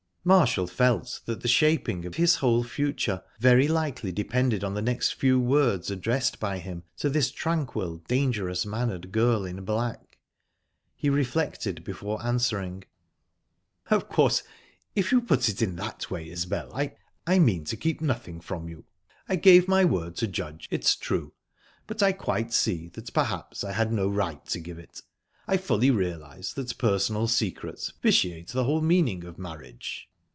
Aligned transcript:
Marshall 0.23 0.67
felt 0.67 1.21
that 1.25 1.41
the 1.41 1.47
shaping 1.47 2.05
of 2.05 2.13
his 2.13 2.35
whole 2.35 2.63
future 2.63 3.23
very 3.39 3.67
likely 3.67 4.11
depended 4.11 4.63
on 4.63 4.75
the 4.75 4.79
next 4.81 5.15
few 5.15 5.39
words 5.39 5.89
addressed 5.89 6.39
by 6.39 6.59
him 6.59 6.83
to 6.95 7.09
this 7.09 7.31
tranquil, 7.31 7.97
dangerous 8.07 8.63
mannered 8.63 9.11
girl 9.11 9.45
in 9.45 9.65
black. 9.65 10.19
He 10.95 11.09
reflected 11.09 11.83
before 11.83 12.23
answering. 12.23 12.83
"Of 13.89 14.09
course, 14.09 14.43
if 14.93 15.11
you 15.11 15.21
put 15.21 15.49
it 15.49 15.59
in 15.59 15.75
that 15.77 16.11
way, 16.11 16.29
Isbel, 16.29 16.71
I 17.25 17.39
mean 17.39 17.63
to 17.63 17.75
keep 17.75 17.99
nothing 17.99 18.39
from 18.41 18.69
you. 18.69 18.85
I 19.27 19.35
gave 19.35 19.67
my 19.67 19.83
word 19.83 20.15
to 20.17 20.27
Judge, 20.27 20.67
it's 20.69 20.95
true, 20.95 21.33
but 21.87 22.03
I 22.03 22.11
quite 22.11 22.53
see 22.53 22.89
that 22.89 23.11
perhaps 23.11 23.63
I 23.63 23.71
had 23.71 23.91
no 23.91 24.07
right 24.07 24.45
to 24.49 24.59
give 24.59 24.77
it. 24.77 25.01
I 25.47 25.57
fully 25.57 25.89
realise 25.89 26.53
that 26.53 26.77
personal 26.77 27.27
secrets 27.27 27.91
vitiate 28.03 28.49
the 28.49 28.65
whole 28.65 28.81
meaning 28.81 29.23
of 29.23 29.39
marriage." 29.39 30.09